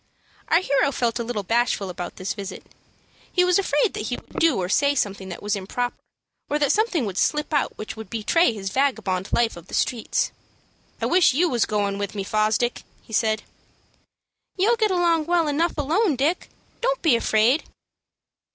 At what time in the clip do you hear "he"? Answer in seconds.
3.31-3.43, 4.07-4.15, 13.03-13.13